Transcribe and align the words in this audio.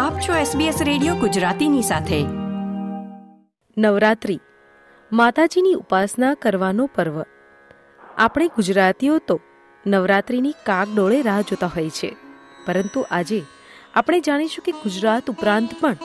આપ 0.00 0.18
છો 0.18 0.58
SBS 0.58 0.84
radio 0.84 1.14
ગુજરાતીની 1.14 1.82
સાથે. 1.82 2.22
નવરાત્રિ, 3.78 4.40
માતાજીની 5.12 5.74
ઉપાસના 5.74 6.34
કરવાનો 6.34 6.90
પર્વ. 6.94 7.22
આપણે 8.18 8.48
ગુજરાતીઓ 8.48 9.18
તો 9.18 9.40
નવરાત્રિની 9.86 10.54
કાગડોળે 10.66 11.22
રાહ 11.22 11.40
જોતા 11.40 11.66
હોય 11.66 11.90
છે. 11.90 12.16
પરંતુ 12.66 13.04
આજે 13.10 13.42
આપણે 13.94 14.20
જાણીશું 14.20 14.64
કે 14.64 14.72
ગુજરાત 14.72 15.30
ઉપરાંત 15.30 15.70
પણ 15.80 15.96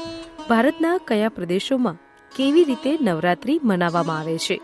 ભારતના 0.50 0.98
કયા 0.98 1.30
પ્રદેશોમાં 1.30 1.98
કેવી 2.36 2.64
રીતે 2.64 2.98
નવરાત્રિ 3.02 3.60
મનાવવામાં 3.64 4.20
આવે 4.20 4.38
છે. 4.38 4.62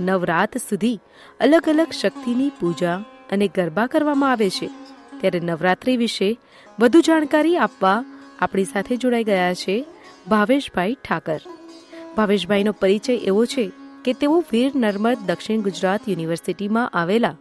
નવરાત 0.00 0.56
સુધી 0.56 1.00
અલગ 1.40 1.68
અલગ 1.68 1.90
શક્તિની 1.90 2.50
પૂજા 2.60 2.96
અને 3.32 3.48
ગરબા 3.48 3.86
કરવામાં 3.86 4.32
આવે 4.32 4.50
છે. 4.50 4.70
ત્યારે 5.20 5.40
નવરાત્રિ 5.40 5.96
વિશે 5.96 6.38
વધુ 6.80 7.00
જાણકારી 7.00 7.56
આપવા 7.56 8.04
આપણી 8.38 8.64
સાથે 8.64 8.96
જોડાઈ 8.96 9.24
ગયા 9.24 9.54
છે 9.54 9.84
ભાવેશભાઈ 10.28 10.94
ઠાકર. 10.94 11.40
ભાવેશભાઈનો 12.16 12.72
પરિચય 12.72 13.14
એવો 13.14 13.44
છે 13.44 13.70
કે 14.04 14.12
તેઓ 14.12 14.44
વીર 14.52 14.72
નર્મદ 14.76 15.16
દક્ષિણ 15.26 15.60
ગુજરાત 15.60 16.00
યુનિવર્સિટીમાં 16.08 16.88
આવેલા 16.88 17.34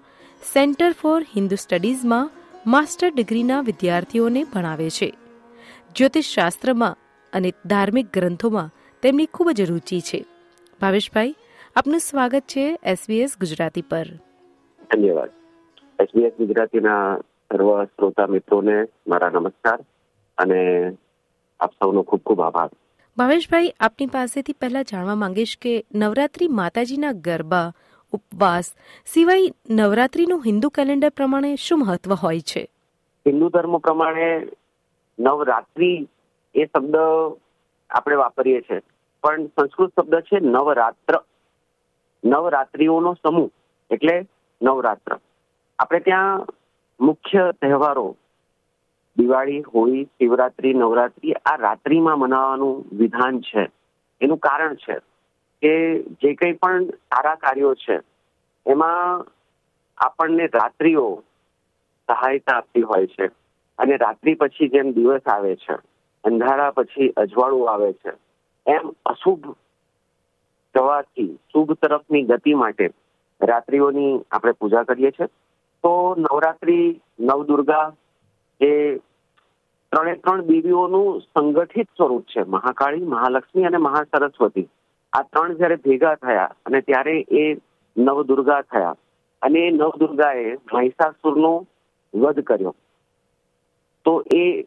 સેન્ટર 0.54 0.92
ફોર 0.92 1.24
હિન્દુ 1.36 1.56
સ્ટડીઝમાં 1.56 2.32
માસ્ટર 2.68 3.10
ડિગ્રીના 3.10 3.62
વિદ્યાર્થીઓને 3.62 4.44
ભણાવે 4.44 4.90
છે. 4.90 5.14
જ્યોતિષશાસ્ત્રમાં 5.96 6.98
અને 7.34 7.54
ધાર્મિક 7.66 8.14
ગ્રંથોમાં 8.14 8.70
તેમની 9.02 9.26
ખૂબ 9.26 9.50
જ 9.52 9.62
રુચિ 9.62 10.02
છે. 10.02 10.26
ભાવેશભાઈ, 10.82 11.36
આપનું 11.76 12.00
સ્વાગત 12.00 12.44
છે 12.48 12.80
એસબીએસ 12.84 13.38
ગુજરાતી 13.40 13.82
પર. 13.82 14.06
ધન્યવાદ. 14.96 15.30
એસબીએસ 16.00 16.34
ગુજરાતીના 16.38 17.18
સર્વ 17.52 17.84
શ્રોતા 17.84 18.28
મિત્રોને 18.28 18.86
મારા 19.08 19.30
નમસ્કાર. 19.30 19.80
અને 20.38 20.92
આપ 21.60 21.72
સૌનો 21.72 22.02
ખૂબ 22.02 22.20
ખૂબ 22.26 22.42
આભાર. 22.42 22.70
ભાવેશભાઈ 23.18 23.74
આપની 23.80 24.06
પાસેથી 24.06 24.54
પહેલા 24.54 24.82
જાણવા 24.82 25.16
માંગીશ 25.16 25.58
કે 25.62 25.86
નવરાત્રી 25.96 26.48
માતાજીના 26.48 27.12
ગરબા 27.12 27.74
ઉપવાસ 28.12 28.76
સિવાય 29.06 29.40
નવરાત્રીનું 29.70 30.44
હિન્દુ 30.46 30.70
કેલેન્ડર 30.70 31.10
પ્રમાણે 31.10 31.56
શું 31.56 31.80
મહત્વ 31.80 32.14
હોય 32.14 32.40
છે? 32.40 32.68
હિન્દુ 33.28 33.50
ધર્મ 33.50 33.78
પ્રમાણે 33.78 34.48
નવરાત્રી 35.20 36.08
એ 36.56 36.66
શબ્દ 36.66 36.96
આપણે 37.90 38.16
વાપરીએ 38.16 38.62
છીએ. 38.62 38.82
પણ 39.24 39.46
સંસ્કૃત 39.46 39.94
શબ્દ 40.00 40.16
છે 40.16 40.40
નવરાત્ર. 40.40 41.22
નવરાત્રીઓનો 42.26 43.14
સમૂહ 43.14 43.50
એટલે 43.92 44.26
નવરાત્ર. 44.62 45.20
આપણે 45.80 46.00
ત્યાં 46.00 46.48
મુખ્ય 47.00 47.52
તહેવારો 47.62 48.16
દિવાળી 49.18 49.62
હોળી, 49.62 50.04
શિવરાત્રી, 50.04 50.74
નવરાત્રી 50.74 51.34
આ 51.34 51.56
રાત્રિમાં 51.56 52.20
મનાવવાનું 52.20 52.86
વિધાન 52.98 53.42
છે. 53.42 53.64
એનું 54.22 54.38
કારણ 54.38 54.76
છે 54.76 55.00
કે 55.62 55.74
જે 56.02 56.34
કંઈ 56.34 56.54
પણ 56.54 56.86
સારા 56.86 57.36
કાર્યો 57.36 57.74
છે, 57.76 58.00
એમાં 58.66 59.26
આપણને 59.98 60.46
રાત્રિઓ 60.46 61.24
સહાયતા 62.08 62.58
આપતી 62.58 62.82
હોય 62.82 63.08
છે. 63.08 63.28
અને 63.80 63.98
રાત્રિ 63.98 64.36
પછી 64.36 64.68
જેમ 64.68 64.92
દિવસ 64.92 65.28
આવે 65.28 65.56
છે, 65.56 65.74
અંધારા 66.24 66.72
પછી 66.72 67.10
અજવાળું 67.10 67.72
આવે 67.72 67.94
છે, 67.94 68.12
એમ 68.68 68.94
અશુભ 69.06 69.56
જવાથી 70.76 71.40
શુભ 71.54 71.74
તરફની 71.74 72.24
ગતિ 72.24 72.54
માટે 72.54 72.90
રાત્રિઓની 73.42 74.22
આપણે 74.32 74.52
પૂજા 74.52 74.84
કરીએ 74.84 75.12
છીએ. 75.12 75.28
તો 75.84 76.16
નવરાત્રિ, 76.18 77.02
નવદુર્ગા 77.20 77.94
એ 78.62 78.96
ત્રણે 79.92 80.16
ત્રણ 80.16 80.42
દેવીઓનું 80.42 81.22
સંગઠિત 81.22 81.88
સ્વરૂપ 81.98 82.24
છે. 82.24 82.44
મહાકાળી, 82.44 83.06
મહાલક્ષ્મી 83.06 83.64
અને 83.64 83.78
મહાસરસ્વતી. 83.78 84.70
આ 85.14 85.22
ત્રણ 85.22 85.54
જયારે 85.54 85.76
ભેગા 85.76 86.16
થયા 86.16 86.56
અને 86.66 86.82
ત્યારે 86.82 87.26
એ 87.32 87.58
નવદુર્ગા 87.98 88.62
થયા 88.62 88.96
અને 89.42 89.60
એ 89.60 89.72
નવદુર્ગાએ 89.72 90.58
મહિષાસુરનો 90.74 91.68
વધ 92.14 92.40
કર્યો. 92.40 92.76
તો 94.06 94.24
એ 94.36 94.64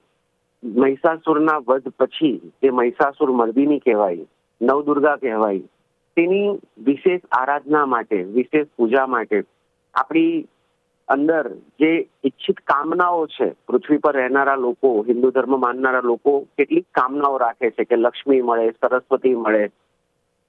મહિષાસુરના 0.64 1.58
વધ 1.68 1.88
પછી 1.88 2.52
જે 2.62 2.70
મહિષાસુર 2.70 3.30
મર્દિની 3.30 3.78
કહેવાય, 3.78 4.18
નવદુર્ગા 4.62 5.16
કહેવાય, 5.16 5.58
તેની 6.16 6.58
વિશેષ 6.84 7.20
આરાધના 7.32 7.86
માટે, 7.86 8.22
વિશેષ 8.22 8.66
પૂજા 8.76 9.06
માટે 9.06 9.42
આપણી 9.94 10.48
અંદર 11.10 11.44
જે 11.78 11.90
ઈચ્છિત 12.24 12.58
કામનાઓ 12.60 13.26
છે, 13.26 13.48
પૃથ્વી 13.66 13.98
પર 13.98 14.14
રહેનારા 14.14 14.56
લોકો, 14.56 14.90
હિન્દુ 15.02 15.30
ધર્મ 15.30 15.60
માનનારા 15.60 16.00
લોકો, 16.02 16.46
કેટલીક 16.58 16.86
કામનાઓ 16.94 17.38
રાખે 17.38 17.70
છે 17.70 17.84
કે 17.84 17.96
લક્ષ્મી 17.96 18.42
મળે, 18.42 18.72
સરસ્વતી 18.72 19.34
મળે, 19.34 19.64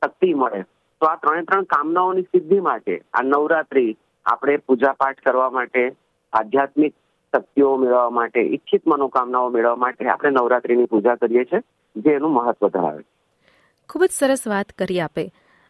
શક્તિ 0.01 0.33
મળે. 0.33 0.65
તો 1.01 1.07
આ 1.07 1.15
ત્રણે 1.15 1.43
ત્રણ 1.43 1.63
કામનાઓની 1.63 2.21
સિદ્ધિ 2.21 2.59
માટે 2.59 3.01
આ 3.13 3.21
નવરાત્રી 3.21 3.97
આપણે 4.25 4.57
પૂજા 4.57 4.93
પાઠ 4.93 5.23
કરવા 5.23 5.49
માટે, 5.49 5.85
આધ્યાત્મિક 6.33 6.95
શક્તિઓ 7.33 7.77
મેળવવા 7.77 8.09
માટે, 8.09 8.41
ઈચ્છિત 8.41 8.87
મનોકામનાઓ 8.87 9.49
મેળવવા 9.49 9.75
માટે 9.75 10.09
આપણે 10.09 10.29
નવરાત્રીની 10.29 10.85
પૂજા 10.85 11.15
કરીએ 11.15 11.45
છીએ, 11.45 11.61
જે 11.95 12.15
એનું 12.15 12.33
મહત્વ 12.33 12.69
ધરાવે 12.69 13.03
ખૂબ 13.89 14.03
જ 14.03 14.11
સરસ 14.11 14.47
વાત 14.47 14.71
કરી 14.71 14.99
આપે. 14.99 15.23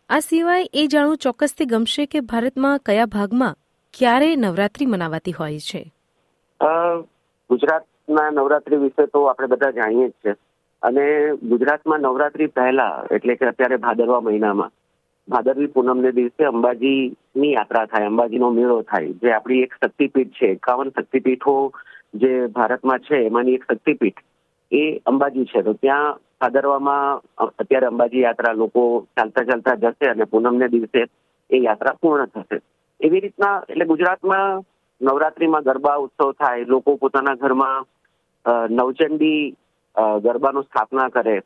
આ 0.10 0.20
સિવાય 0.20 0.72
એ 0.74 0.88
જાણવું 0.88 1.18
ચોક્કસથી 1.18 1.66
ગમશે 1.66 2.06
કે 2.06 2.20
ભારતમાં 2.22 2.80
કયા 2.86 3.06
ભાગમાં 3.06 3.56
ક્યારે 3.94 4.36
નવરાત્રી 4.36 4.86
મનાવાતી 4.86 5.32
હોય 5.32 5.60
છે? 5.60 5.82
ગુજરાતના 7.50 8.30
નવરાત્રી 8.30 8.78
વિશે 8.78 9.06
તો 9.06 9.24
આપણે 9.24 9.48
બધા 9.48 9.72
જાણીએ 9.72 10.08
જ 10.08 10.14
છે. 10.26 10.32
અને 10.82 11.06
ગુજરાતમાં 11.44 12.00
નવરાત્રી 12.00 12.48
પહેલા, 12.48 13.04
એટલે 13.12 13.36
કે 13.36 13.46
અત્યારે 13.46 13.78
ભાદરવા 13.78 14.20
મહિનામાં, 14.20 14.72
ભાદરવી 15.28 15.68
પૂનમને 15.68 16.12
દિવસે 16.12 16.44
અંબાજીની 16.44 17.54
યાત્રા 17.54 17.86
થાય, 17.86 18.06
અંબાજીનો 18.06 18.50
મેળો 18.50 18.82
થાય, 18.82 19.12
જે 19.12 19.32
આપણી 19.32 19.62
એક 19.62 19.74
શક્તિપીઠ 19.74 20.28
છે, 20.30 20.52
એકાવન 20.52 20.90
શક્તિપીઠો 20.90 21.72
જે 22.14 22.48
ભારતમાં 22.48 23.00
છે, 23.00 23.26
એમાંની 23.26 23.54
એક 23.54 23.64
શક્તિપીઠ, 23.72 24.20
એ 24.72 24.98
અંબાજી 25.06 25.46
છે. 25.46 25.62
તો 25.62 25.74
ત્યાં 25.74 26.20
ભાદરવામાં 26.42 27.22
અત્યારે 27.46 27.88
અંબાજી 27.88 28.20
યાત્રા 28.20 28.54
લોકો 28.54 29.08
ચાલતા 29.18 29.44
ચાલતા 29.44 29.76
જશે 29.76 30.06
અને 30.08 30.24
પૂનમને 30.24 30.68
દિવસે 30.68 31.06
એ 31.50 31.58
યાત્રા 31.58 32.00
પૂર્ણ 32.02 32.26
થશે. 32.26 32.62
એવી 33.02 33.22
રીતના 33.22 33.56
એટલે 33.70 33.86
ગુજરાતમાં 33.92 34.64
નવરાત્રીમાં 35.02 35.64
ગરબા 35.64 35.98
ઉત્સવ 36.06 36.34
થાય, 36.40 36.68
લોકો 36.68 36.98
પોતાના 36.98 37.40
ઘરમાં 37.44 37.88
નવચંડી 38.70 39.42
ગરબાનું 40.26 40.68
સ્થાપના 40.68 41.10
કરે, 41.16 41.38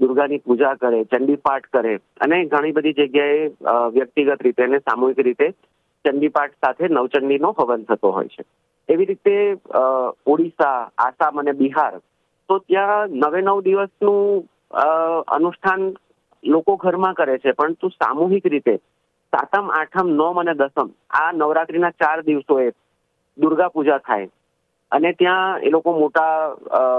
દુર્ગાની 0.00 0.44
પૂજા 0.46 0.74
કરે, 0.82 1.00
ચંડી 1.12 1.44
પાઠ 1.46 1.68
કરે 1.76 1.94
અને 2.24 2.36
ઘણી 2.52 2.76
બધી 2.76 2.98
જગ્યાએ 2.98 3.88
વ્યક્તિગત 3.96 4.44
રીતે 4.46 4.62
અને 4.64 4.80
સામૂહિક 4.80 5.22
રીતે 5.28 5.48
ચંડી 6.04 6.34
પાઠ 6.36 6.56
સાથે 6.64 6.84
નવચંડીનો 6.88 7.54
હવન 7.58 7.86
થતો 7.88 8.12
હોય 8.18 8.34
છે. 8.34 8.44
એવી 8.88 9.08
રીતે 9.10 9.36
ઓડિશા, 10.26 10.78
આસામ 10.98 11.40
અને 11.40 11.52
બિહાર 11.62 11.94
તો 12.48 12.58
ત્યાં 12.68 13.16
નવે 13.22 13.40
નવ 13.42 13.58
દિવસનું 13.64 14.44
અનુષ્ઠાન 15.36 15.82
લોકો 16.42 16.76
ઘરમાં 16.76 17.18
કરે 17.18 17.38
છે, 17.38 17.52
પરંતુ 17.52 17.86
સામૂહિક 17.96 18.46
રીતે 18.46 18.74
સાતમ, 19.32 19.70
આઠમ, 19.70 20.08
નોમ 20.20 20.40
અને 20.40 20.54
દસમ 20.54 20.88
આ 21.10 21.32
નવરાત્રીના 21.32 21.96
ચાર 22.00 22.18
દિવસોએ 22.22 22.70
દુર્ગા 23.38 23.68
પૂજા 23.68 23.98
થાય. 23.98 24.28
અને 24.92 25.12
ત્યાં 25.12 25.60
એ 25.60 25.70
લોકો 25.70 25.92
મોટા 25.98 26.32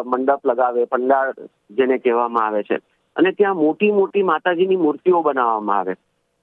મંડપ 0.05 0.41
લગાવે 0.45 0.85
પંડાળ 0.85 1.33
જેને 1.71 1.97
કહેવામાં 1.97 2.45
આવે 2.45 2.63
છે. 2.63 2.77
અને 3.15 3.31
ત્યાં 3.31 3.57
મોટી 3.57 3.91
મોટી 3.91 4.23
માતાજીની 4.23 4.83
મૂર્તિઓ 4.85 5.21
બનાવવામાં 5.21 5.79
આવે. 5.79 5.95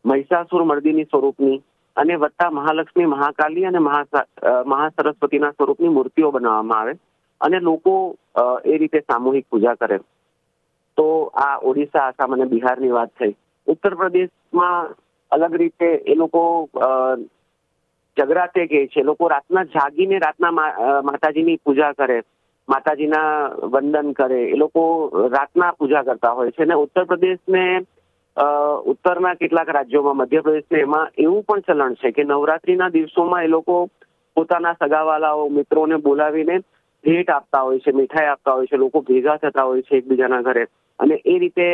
મહિષાસુર 0.05 0.65
મર્દીની 0.65 1.05
સ્વરૂપની 1.05 1.63
અને 1.97 2.15
વત્તા 2.15 2.51
મહાલક્ષ્મી, 2.51 3.13
મહાકાલી 3.15 3.65
અને 3.65 3.79
મહા 3.79 4.89
સરસ્વતીના 4.97 5.51
સ્વરૂપની 5.51 5.89
મૂર્તિઓ 5.89 6.31
બનાવવામાં 6.31 6.81
આવે 6.81 6.95
અને 7.41 7.61
લોકો 7.61 8.17
એ 8.65 8.77
રીતે 8.79 9.01
સામૂહિક 9.01 9.47
પૂજા 9.51 9.75
કરે. 9.75 9.99
તો 10.99 11.07
આ 11.47 11.57
ઓડિશા, 11.63 12.05
આસામ 12.05 12.35
અને 12.35 12.45
બિહારની 12.45 12.95
વાત 12.99 13.11
થઈ. 13.21 13.35
ઉત્તર 13.67 13.95
પ્રદેશમાં 13.95 14.95
અલગ 15.33 15.55
રીતે 15.55 15.89
એ 16.07 16.15
લોકો 16.15 16.43
જગરાતે 18.17 18.67
કહે 18.67 18.87
છે. 18.87 19.03
લોકો 19.03 19.29
રાતના 19.29 19.65
જાગીને 19.75 20.19
રાતના 20.19 20.53
માતાજીની 21.03 21.61
પૂજા 21.65 21.93
કરે, 21.93 22.23
માતાજીના 22.69 23.33
વંદન 23.73 24.13
કરે. 24.13 24.41
એ 24.51 24.57
લોકો 24.57 24.83
રાતના 25.33 25.73
પૂજા 25.79 26.05
કરતા 26.05 26.35
હોય 26.35 26.51
છે. 26.51 26.63
અને 26.63 26.75
ઉત્તર 26.75 27.05
પ્રદેશને 27.05 27.65
ઉત્તરના 28.87 29.35
કેટલાક 29.35 29.69
રાજ્યોમાં, 29.69 30.17
મધ્યપ્રદેશને 30.17 30.79
એમાં 30.81 31.13
એવું 31.19 31.45
પણ 31.45 31.67
ચલણ 31.67 31.95
છે 31.95 32.13
કે 32.13 32.25
નવરાત્રીના 32.25 32.95
દિવસોમાં 32.97 33.45
એ 33.45 33.49
લોકો 33.49 33.89
પોતાના 34.37 34.79
સગાવાલાઓ, 34.81 35.49
મિત્રોને 35.49 35.97
બોલાવીને 35.99 36.57
ભેટ 37.05 37.31
આપતા 37.31 37.63
હોય 37.63 37.81
છે, 37.81 37.93
મીઠાઈ 37.93 38.29
આપતા 38.29 38.55
હોય 38.55 38.67
છે, 38.67 38.77
લોકો 38.77 39.01
ભેગા 39.03 39.37
થતા 39.37 39.65
હોય 39.65 39.83
છે 39.83 39.97
એકબીજાના 39.97 40.43
ઘરે. 40.43 40.67
અને 40.99 41.15
એ 41.25 41.39
રીતે 41.39 41.67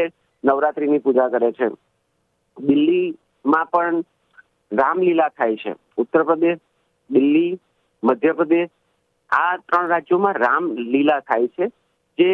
નવરાત્રીની 0.44 0.98
પૂજા 0.98 1.28
કરે 1.28 1.52
છે. 1.52 1.68
દિલ્હી 2.56 3.14
માં 3.44 3.66
પણ 3.72 4.04
રામલીલા 4.72 5.28
થાય 5.28 5.56
છે. 5.56 5.74
ઉત્તર 5.98 6.22
પ્રદેશ 6.22 6.60
દિલ્હી, 7.10 7.58
મધ્યપ્રદેશ, 8.02 8.70
આ 9.30 9.56
ત્રણ 9.58 9.88
રાજ્યોમાં 9.88 10.42
રામલીલા 10.44 11.20
થાય 11.20 11.48
છે, 11.56 11.70
જે 12.18 12.30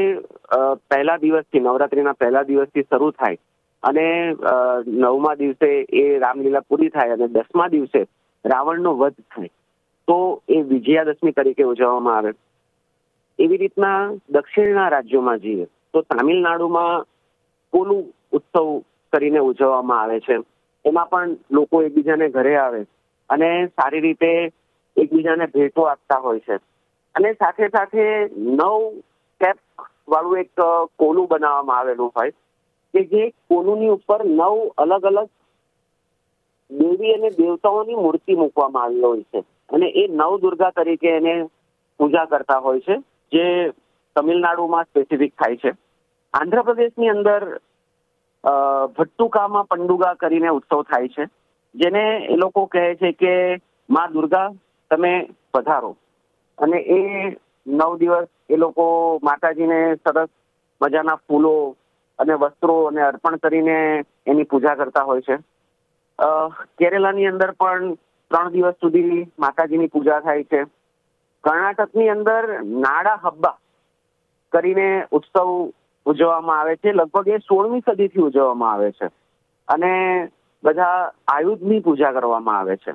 પહેલા 0.90 1.18
દિવસથી, 1.24 1.60
નવરાત્રીના 1.60 2.20
પહેલા 2.22 2.48
દિવસથી 2.50 2.88
શરૂ 2.90 3.10
થાય 3.12 3.38
અને 3.82 4.06
નવમા 5.02 5.38
દિવસે 5.40 5.70
એ 6.02 6.04
રામલીલા 6.18 6.66
પૂરી 6.68 6.94
થાય 6.96 7.16
અને 7.18 7.28
દસમા 7.28 7.68
દિવસે 7.68 8.00
રાવણનો 8.44 8.92
વધ 9.00 9.24
થાય. 9.34 9.50
તો 10.08 10.42
એ 10.48 10.62
વિજયાદશમી 10.62 11.32
તરીકે 11.32 11.64
ઉજવવામાં 11.64 12.16
આવે. 12.16 12.32
એવી 13.38 13.60
રીતના 13.62 13.98
દક્ષિણના 14.30 14.88
રાજ્યોમાં 14.94 15.40
જઈએ 15.40 15.66
તો 15.92 16.02
તામિલનાડુમાં 16.02 17.04
પોલું 17.72 18.04
ઉત્સવ 18.32 18.68
કરીને 19.12 19.40
ઉજવવામાં 19.40 20.00
આવે 20.00 20.20
છે. 20.20 20.38
એમાં 20.84 21.08
પણ 21.08 21.36
લોકો 21.50 21.82
એકબીજાને 21.82 22.28
ઘરે 22.28 22.56
આવે 22.56 22.82
અને 23.30 23.66
સારી 23.66 24.00
રીતે 24.00 24.52
એકબીજાને 24.96 25.46
ભેટો 25.46 25.82
આપતા 25.82 26.18
હોય 26.18 26.40
છે. 26.40 26.56
અને 27.14 27.32
સાથે 27.32 27.68
સાથે 27.68 28.04
નવ 28.36 29.00
સ્ટેપ 29.00 29.58
વાળું 30.08 30.38
એક 30.38 30.50
કોલું 30.98 31.28
બનાવવામાં 31.28 31.78
આવેલું 31.78 32.12
હોય 32.16 32.30
કે 32.94 33.04
જે 33.04 33.30
કોલુની 33.30 33.88
ઉપર 33.88 34.24
નવ 34.24 34.70
અલગ 34.78 35.04
અલગ 35.04 35.28
દેવી 36.70 37.14
અને 37.14 37.30
દેવતાઓની 37.30 37.94
મૂર્તિ 37.94 38.34
મૂકવામાં 38.34 38.82
આવી 38.82 39.00
હોય 39.00 39.22
છે. 39.22 39.40
અને 39.40 39.86
એ 39.86 40.06
નવ 40.08 40.40
દુર્ગા 40.40 40.70
તરીકે 40.70 41.08
એને 41.08 41.48
પૂજા 41.98 42.24
કરતા 42.24 42.58
હોય 42.58 42.80
છે, 42.80 42.96
જે 43.32 43.72
તમિલનાડુમાં 44.16 44.84
સ્પેસિફિક 44.84 45.34
થાય 45.34 45.56
છે. 45.56 45.72
આંધ્રપ્રદેશની 46.34 47.08
અંદર 47.08 47.60
ભટ્ટુકામાં 48.44 49.66
પંડુગા 49.66 50.14
કરીને 50.14 50.48
ઉત્સવ 50.50 50.82
થાય 50.82 51.08
છે, 51.08 51.28
જેને 51.74 52.26
એ 52.26 52.36
લોકો 52.36 52.66
કહે 52.66 52.94
છે 52.94 53.12
કે, 53.12 53.62
માં 53.90 54.12
દુર્ગા, 54.12 54.50
તમે 54.90 55.28
પધારો. 55.54 55.96
અને 56.58 56.78
એ 56.78 57.36
નવ 57.66 57.98
દિવસ 57.98 58.28
એ 58.48 58.56
લોકો 58.56 59.18
માતાજીને 59.22 59.96
સરસ 59.96 60.30
મજાના 60.80 61.14
ફૂલો 61.14 61.76
અને 62.18 62.34
વસ્ત્રો 62.34 62.86
અને 62.86 63.02
અર્પણ 63.02 63.38
કરીને 63.38 64.04
એની 64.26 64.44
પૂજા 64.44 64.74
કરતા 64.74 65.02
હોય 65.02 65.20
છે. 65.20 65.36
કેરેલાની 66.78 67.26
અંદર 67.26 67.50
પણ 67.50 67.94
ત્રણ 68.30 68.52
દિવસ 68.52 68.74
સુધી 68.80 69.26
માતાજીની 69.38 69.86
પૂજા 69.86 70.20
થાય 70.20 70.44
છે. 70.44 70.64
કર્ણાટકની 71.44 72.08
અંદર 72.08 72.62
નાડા 72.62 73.20
હબ્બા 73.24 73.58
કરીને 74.52 75.06
ઉત્સવ 75.12 75.70
ઉજવવામાં 76.04 76.60
આવે 76.60 76.76
છે. 76.76 76.92
લગભગ 76.92 77.28
એ 77.28 77.38
સોળમી 77.38 77.80
સદીથી 77.80 78.20
ઉજવવામાં 78.20 78.72
આવે 78.72 78.90
છે. 78.92 79.06
અને 79.68 80.28
બધા 80.64 81.12
આયુધની 81.28 81.80
પૂજા 81.80 82.12
કરવામાં 82.12 82.58
આવે 82.58 82.76
છે. 82.76 82.94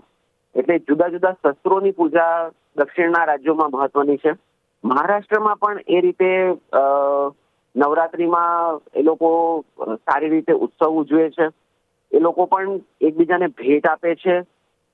એટલે 0.56 0.80
જુદા 0.80 1.08
જુદા 1.08 1.32
શસ્ત્રોની 1.32 1.92
પૂજા 1.92 2.52
દક્ષિણના 2.76 3.26
રાજ્યોમાં 3.26 3.70
મહત્વની 3.72 4.18
છે. 4.18 4.34
મહારાષ્ટ્રમાં 4.84 5.58
પણ 5.58 5.80
એ 5.88 6.02
રીતે 6.02 6.54
નવરાત્રિમાં 7.76 8.82
એ 8.96 9.02
લોકો 9.04 9.64
સારી 9.96 10.30
રીતે 10.30 10.54
ઉત્સવ 10.54 10.90
ઉજવે 10.90 11.30
છે. 11.30 11.48
એ 12.12 12.20
લોકો 12.20 12.46
પણ 12.46 12.80
એકબીજાને 13.02 13.48
ભેટ 13.48 13.88
આપે 13.88 14.16
છે. 14.16 14.44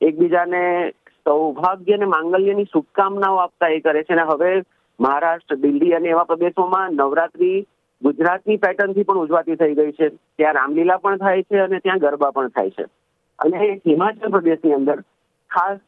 એકબીજાને 0.02 0.92
સૌભાગ્ય 1.24 1.94
અને 1.94 2.06
માંગલ્યની 2.06 2.64
શુભકામનાઓ 2.64 3.36
આપતા 3.36 3.68
એ 3.68 3.80
કરે 3.80 4.04
છે. 4.04 4.14
અને 4.14 4.22
હવે 4.22 4.64
મહારાષ્ટ્ર, 5.00 5.56
દિલ્હી 5.56 5.92
અને 5.92 6.10
એવા 6.10 6.24
પ્રદેશોમાં 6.24 6.92
નવરાત્રી 6.92 7.68
ગુજરાતની 8.04 8.57
પેટર્નથી 8.57 9.04
પણ 9.04 9.18
ઉજવાતી 9.18 9.56
થઈ 9.56 9.75
ગઈ 9.75 9.92
છે. 9.92 10.10
ત્યાં 10.10 10.54
રામલીલા 10.54 10.98
પણ 10.98 11.18
થાય 11.18 11.44
છે 11.44 11.57
અને 11.57 11.80
ત્યાં 11.80 12.00
ગરબા 12.00 12.31
પણ 12.31 12.48
થાય 12.48 12.69
છે. 12.69 12.84
અને 13.40 13.81
હિમાચલ 13.88 14.30
પ્રદેશની 14.30 14.74
અંદર 14.74 15.01
ખાસ 15.50 15.80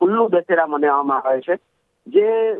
કુલ્લુ 0.00 0.28
દશેરા 0.28 0.66
મનાવવામાં 0.66 1.22
આવે 1.22 1.40
છે. 1.40 1.58
જે 2.06 2.54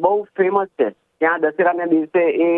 બહુ 0.00 0.22
ફેમસ 0.22 0.66
છે. 0.66 0.90
ત્યાં 0.90 1.40
દશેરાના 1.40 1.84
દિવસે 1.84 2.22
એ 2.46 2.50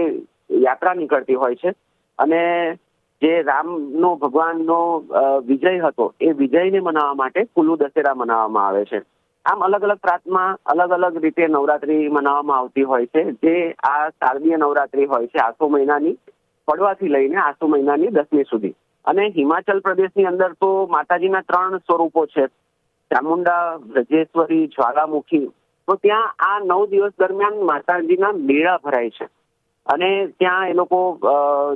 યાત્રા 0.51 0.95
નીકળતી 0.95 1.35
હોય 1.35 1.55
છે. 1.55 1.71
અને 2.19 2.75
જે 3.23 3.43
રામનો 3.43 4.17
ભગવાનનો 4.17 5.05
વિજય 5.45 5.79
હતો, 5.79 6.15
એ 6.21 6.33
વિજયને 6.33 6.81
મનાવવા 6.81 7.15
માટે 7.15 7.45
કુલ્લુ 7.45 7.77
દશેરા 7.77 8.15
મનાવવામાં 8.15 8.67
આવે 8.67 8.85
છે. 8.85 9.01
આમ 9.53 9.65
અલગ 9.65 9.83
અલગ 9.83 9.97
પ્રાંતમાં 9.97 10.59
અલગ 10.67 10.91
અલગ 10.91 11.17
રીતે 11.17 11.47
નવરાત્રી 11.47 12.09
મનાવવામાં 12.09 12.59
આવતી 12.59 12.83
હોય 12.83 13.07
છે. 13.07 13.33
જે 13.33 13.73
આ 13.73 14.09
શારદીય 14.09 14.57
નવરાત્રી 14.57 15.05
હોય 15.05 15.27
છે, 15.27 15.39
આસો 15.39 15.69
મહિનાની, 15.69 16.19
પડવાથી 16.67 17.09
લઈને 17.09 17.37
આસો 17.37 17.67
મહિનાની 17.67 18.07
દસમી 18.07 18.43
સુધી. 18.43 18.75
અને 19.05 19.29
હિમાચલ 19.29 19.81
પ્રદેશની 19.81 20.25
અંદર 20.25 20.53
તો 20.53 20.87
માતાજીના 20.87 21.41
ત્રણ 21.41 21.79
સ્વરૂપો 21.79 22.27
છે. 22.27 22.47
ચામુંડા 23.11 23.75
વ્રજેશ્વરી 23.75 24.67
જ્વાલામુખી. 24.67 25.47
તો 25.87 25.95
ત્યાં 25.95 26.35
આ 26.39 26.59
નવ 26.59 26.87
દિવસ 26.87 27.13
દરમિયાન 27.19 27.63
માતાજીના 27.63 28.33
મેળા 28.33 28.79
ભરાય 28.85 29.11
છે. 29.11 29.29
અને 29.87 30.27
ત્યાં 30.27 30.69
એ 30.69 30.73
લોકો 30.73 31.21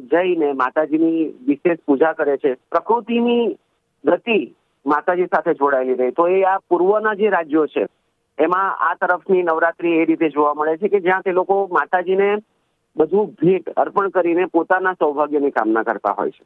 જઈને 0.00 0.52
માતાજીની 0.52 1.32
વિશેષ 1.46 1.78
પૂજા 1.86 2.12
કરે 2.12 2.36
છે. 2.36 2.54
પ્રકૃતિની 2.54 3.58
ગતિ 4.04 4.54
માતાજી 4.86 5.26
સાથે 5.26 5.54
જોડાયેલી 5.54 5.94
રહી. 5.94 6.12
તો 6.12 6.28
એ 6.28 6.42
આ 6.44 6.58
પૂર્વના 6.68 7.14
જે 7.14 7.30
રાજ્યો 7.30 7.66
છે, 7.66 7.86
એમાં 8.38 8.70
આ 8.80 8.94
તરફની 8.94 9.42
નવરાત્રી 9.42 9.98
એ 9.98 10.04
રીતે 10.04 10.28
જોવા 10.28 10.54
મળે 10.54 10.76
છે 10.76 10.88
કે 10.88 11.00
જ્યાં 11.00 11.22
તે 11.22 11.32
લોકો 11.32 11.68
માતાજીને 11.72 12.28
બધું 12.96 13.34
ભેટ 13.40 13.72
અર્પણ 13.76 14.10
કરીને 14.10 14.46
પોતાના 14.46 14.94
સૌભાગ્યની 14.94 15.50
કામના 15.50 15.82
કરતા 15.82 16.12
હોય 16.12 16.30
છે. 16.30 16.44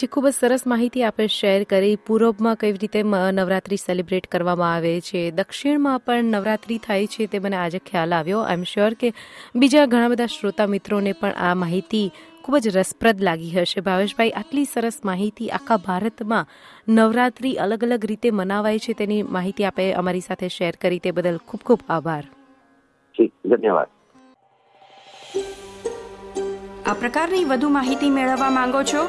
જે 0.00 0.06
ખૂબ 0.06 0.28
જ 0.28 0.34
સરસ 0.34 0.66
માહિતી 0.66 1.02
આપણે 1.04 1.26
શેર 1.26 1.64
કરી. 1.64 1.96
પૂર્વમાં 1.96 2.56
કેવી 2.56 2.78
રીતે 2.82 3.02
નવરાત્રી 3.32 3.76
સેલિબ્રેટ 3.76 4.26
કરવામાં 4.26 4.74
આવે 4.74 5.00
છે. 5.00 5.30
દક્ષિણમાં 5.30 6.00
પણ 6.00 6.24
નવરાત્રી 6.24 6.78
થાય 6.78 7.06
છે 7.06 7.26
તે 7.26 7.38
મને 7.38 7.56
આજે 7.56 7.78
ખ્યાલ 7.78 8.14
આવ્યો. 8.14 8.40
આઈ 8.40 8.52
એમ 8.52 8.62
શ્યોર 8.62 8.94
કે 8.94 9.12
બીજા 9.54 9.86
ઘણા 9.86 10.08
બધા 10.08 10.26
શ્રોતા 10.26 10.66
મિત્રોને 10.66 11.12
પણ 11.12 11.30
આ 11.30 11.54
માહિતી 11.54 12.10
ખૂબ 12.42 12.56
જ 12.56 12.76
રસપ્રદ 12.76 13.20
લાગી 13.20 13.50
હશે. 13.50 13.80
ભાવેશભાઈ 13.80 14.30
આટલી 14.30 14.64
સરસ 14.64 14.98
માહિતી 15.04 15.48
આખા 15.48 15.76
ભારતમાં 15.76 16.46
નવરાત્રી 16.88 17.54
અલગ 17.54 17.84
અલગ 17.84 18.06
રીતે 18.06 18.30
મનાવાય 18.30 18.78
છે 18.78 18.92
તેની 18.92 19.22
માહિતી 19.22 19.64
આપે 19.64 19.92
અમારી 19.92 20.20
સાથે 20.20 20.48
શેર 20.48 20.74
કરી 20.80 20.98
તે 20.98 21.10
બદલ 21.10 21.36
ખૂબ 21.36 21.60
ખૂબ 21.66 21.80
આભાર. 21.88 22.24
ધન્યવાદ. 23.46 23.88
આ 26.86 26.92
પ્રકારની 26.92 27.44
વધુ 27.44 27.68
માહિતી 27.68 28.10
મેળવવા 28.10 28.50
માંગો 28.50 28.82
છો 28.82 29.08